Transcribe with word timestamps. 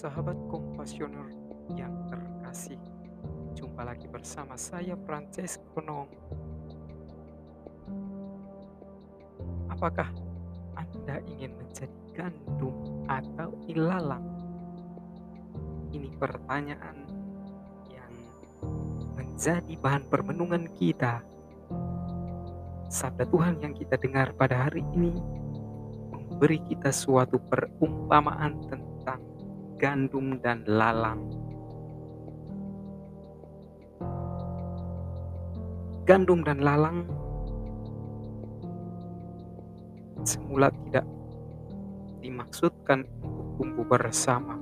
Sahabat 0.00 0.32
kompasioner 0.48 1.28
yang 1.76 1.92
terkasih, 2.08 2.80
jumpa 3.52 3.84
lagi 3.84 4.08
bersama 4.08 4.56
saya 4.56 4.96
Francesco 5.04 5.76
Nong. 5.76 6.08
Apakah 9.68 10.08
Anda 10.72 11.20
ingin 11.28 11.52
menjadi 11.52 12.00
gandum 12.16 13.04
atau 13.12 13.52
ilalang? 13.68 14.24
Ini 15.92 16.08
pertanyaan 16.16 17.04
yang 17.92 18.12
menjadi 19.20 19.76
bahan 19.84 20.08
permenungan 20.08 20.64
kita. 20.80 21.20
Sabda 22.88 23.28
Tuhan 23.28 23.60
yang 23.60 23.76
kita 23.76 24.00
dengar 24.00 24.32
pada 24.32 24.64
hari 24.64 24.80
ini 24.96 25.12
memberi 26.08 26.56
kita 26.72 26.88
suatu 26.88 27.36
perumpamaan 27.36 28.64
tentang 28.64 29.39
gandum 29.80 30.36
dan 30.44 30.60
lalang. 30.68 31.24
Gandum 36.04 36.44
dan 36.44 36.60
lalang 36.60 37.08
semula 40.20 40.68
tidak 40.68 41.08
dimaksudkan 42.20 43.08
untuk 43.24 43.46
tumbuh 43.56 43.86
bersama. 43.88 44.60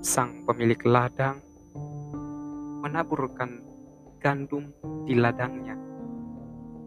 Sang 0.00 0.40
pemilik 0.48 0.80
ladang 0.88 1.44
menaburkan 2.80 3.60
gandum 4.24 4.72
di 5.04 5.20
ladangnya, 5.20 5.76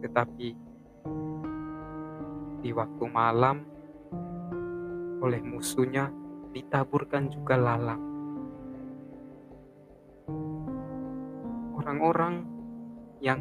tetapi 0.02 0.48
di 2.66 2.70
waktu 2.74 3.04
malam 3.06 3.62
oleh 5.20 5.40
musuhnya 5.44 6.08
ditaburkan 6.50 7.30
juga 7.30 7.54
lalang. 7.54 8.02
Orang-orang 11.76 12.44
yang 13.20 13.40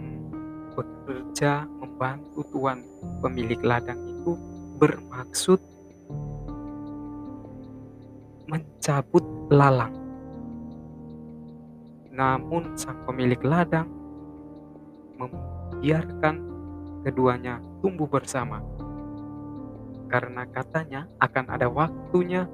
bekerja 0.76 1.66
membantu 1.80 2.44
tuan 2.52 2.84
pemilik 3.20 3.60
ladang 3.64 4.00
itu 4.08 4.36
bermaksud 4.80 5.60
mencabut 8.48 9.24
lalang. 9.52 9.96
Namun 12.12 12.76
sang 12.76 13.00
pemilik 13.08 13.40
ladang 13.44 13.88
membiarkan 15.20 16.36
keduanya 17.04 17.64
tumbuh 17.80 18.08
bersama 18.08 18.60
karena 20.10 20.44
katanya 20.50 21.06
akan 21.22 21.46
ada 21.54 21.70
waktunya. 21.70 22.50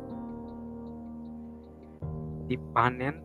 Dipanen 2.46 3.24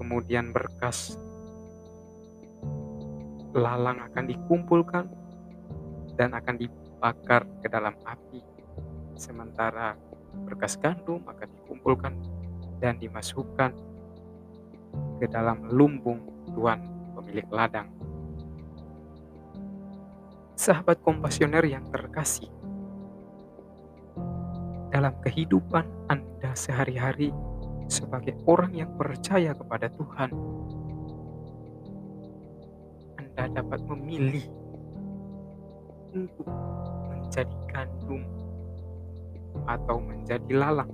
kemudian 0.00 0.50
berkas. 0.50 1.14
Lalang 3.54 4.00
akan 4.10 4.24
dikumpulkan 4.26 5.04
dan 6.16 6.34
akan 6.34 6.56
dibakar 6.56 7.46
ke 7.60 7.68
dalam 7.68 7.94
api. 8.08 8.40
Sementara 9.14 9.94
berkas 10.48 10.80
gandum 10.80 11.20
akan 11.28 11.48
dikumpulkan 11.60 12.14
dan 12.80 12.96
dimasukkan 12.96 13.70
ke 15.20 15.26
dalam 15.28 15.68
lumbung 15.68 16.24
tuan 16.56 16.80
pemilik 17.14 17.46
ladang 17.52 17.99
sahabat 20.60 21.00
kompasioner 21.00 21.64
yang 21.64 21.88
terkasih, 21.88 22.52
dalam 24.92 25.16
kehidupan 25.24 25.88
Anda 26.12 26.52
sehari-hari 26.52 27.32
sebagai 27.88 28.36
orang 28.44 28.76
yang 28.76 28.92
percaya 29.00 29.56
kepada 29.56 29.88
Tuhan, 29.88 30.28
Anda 33.16 33.48
dapat 33.56 33.80
memilih 33.88 34.44
untuk 36.12 36.44
menjadi 37.08 37.56
gandum 37.72 38.20
atau 39.64 39.96
menjadi 39.96 40.52
lalang. 40.52 40.92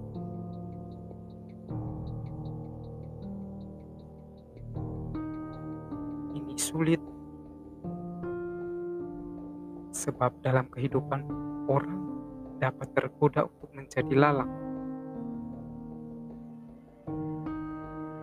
Ini 6.39 6.55
sulit 6.55 7.03
sebab 9.97 10.45
dalam 10.45 10.69
kehidupan 10.69 11.25
orang 11.73 12.05
dapat 12.61 12.93
tergoda 12.93 13.49
untuk 13.49 13.73
menjadi 13.73 14.13
lalang. 14.13 14.53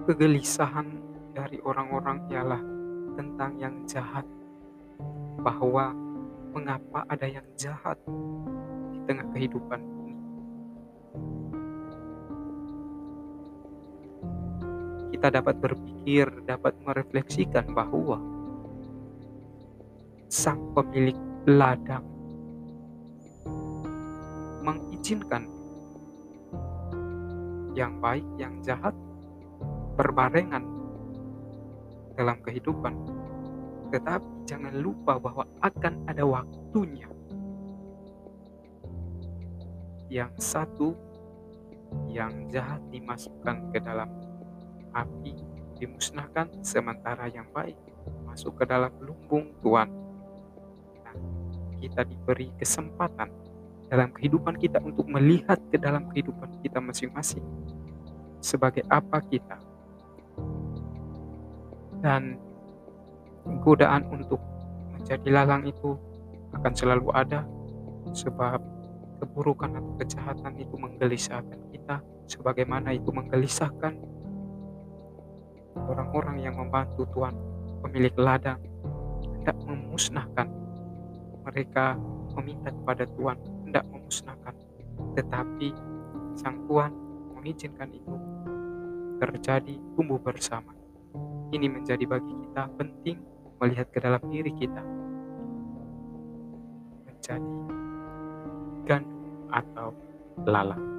Kegelisahan 0.05 0.87
dari 1.33 1.57
orang-orang 1.65 2.29
ialah 2.29 2.61
tentang 3.17 3.57
yang 3.57 3.75
jahat, 3.89 4.25
bahwa 5.41 5.97
mengapa 6.53 7.01
ada 7.09 7.25
yang 7.25 7.45
jahat 7.57 7.97
di 8.93 8.99
tengah 9.09 9.25
kehidupan 9.33 9.81
ini. 9.81 10.13
Kita 15.17 15.27
dapat 15.33 15.55
berpikir, 15.57 16.29
dapat 16.45 16.77
merefleksikan 16.83 17.73
bahwa 17.73 18.21
sang 20.29 20.73
pemilik 20.73 21.17
ladang 21.43 22.07
mengizinkan 24.63 25.43
yang 27.75 27.99
baik, 27.99 28.23
yang 28.39 28.63
jahat 28.63 28.95
berbarengan 29.99 30.63
dalam 32.15 32.39
kehidupan. 32.39 32.95
Tetapi 33.91 34.47
jangan 34.47 34.71
lupa 34.79 35.19
bahwa 35.19 35.43
akan 35.59 36.07
ada 36.07 36.23
waktunya. 36.23 37.11
Yang 40.07 40.33
satu, 40.39 40.95
yang 42.07 42.47
jahat 42.47 42.79
dimasukkan 42.87 43.67
ke 43.75 43.83
dalam 43.83 44.07
api, 44.95 45.35
dimusnahkan, 45.75 46.63
sementara 46.63 47.27
yang 47.27 47.51
baik 47.51 47.75
masuk 48.23 48.63
ke 48.63 48.65
dalam 48.65 48.95
lumbung 49.03 49.51
Tuhan 49.59 50.02
kita 51.83 52.07
diberi 52.07 52.47
kesempatan 52.55 53.27
dalam 53.91 54.15
kehidupan 54.15 54.55
kita 54.55 54.79
untuk 54.79 55.03
melihat 55.11 55.59
ke 55.67 55.75
dalam 55.75 56.07
kehidupan 56.07 56.63
kita 56.63 56.79
masing-masing 56.79 57.43
sebagai 58.39 58.87
apa 58.87 59.19
kita. 59.27 59.59
Dan 61.99 62.39
godaan 63.59 64.07
untuk 64.07 64.39
menjadi 64.95 65.43
lalang 65.43 65.67
itu 65.67 65.99
akan 66.55 66.71
selalu 66.71 67.11
ada 67.11 67.43
sebab 68.15 68.63
keburukan 69.19 69.75
atau 69.75 69.93
kejahatan 69.99 70.53
itu 70.59 70.75
menggelisahkan 70.79 71.59
kita 71.71 71.99
sebagaimana 72.27 72.95
itu 72.95 73.11
menggelisahkan 73.11 73.95
orang-orang 75.75 76.43
yang 76.43 76.55
membantu 76.55 77.07
Tuhan 77.11 77.35
pemilik 77.83 78.15
ladang 78.19 78.59
hendak 79.39 79.57
memusnahkan 79.63 80.62
mereka 81.53 81.93
meminta 82.33 82.73
kepada 82.73 83.05
Tuhan 83.05 83.37
tidak 83.69 83.85
memusnahkan, 83.93 84.55
tetapi 85.13 85.69
Sang 86.33 86.65
Tuhan 86.65 86.89
mengizinkan 87.37 87.93
itu 87.93 88.17
terjadi 89.21 89.77
tumbuh 89.93 90.17
bersama. 90.17 90.73
Ini 91.53 91.69
menjadi 91.69 92.09
bagi 92.09 92.33
kita 92.33 92.73
penting 92.73 93.21
melihat 93.61 93.87
ke 93.93 94.01
dalam 94.01 94.25
diri 94.33 94.49
kita 94.57 94.81
menjadi 97.05 97.55
gandum 98.89 99.47
atau 99.53 99.93
lalang. 100.49 100.92